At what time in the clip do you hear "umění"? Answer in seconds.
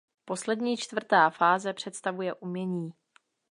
2.33-2.91